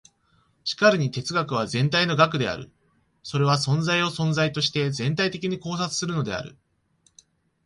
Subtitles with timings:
[0.63, 2.71] しかるに哲学は全体の学である。
[3.21, 6.57] それは存在を存在として全体的に考察するのである。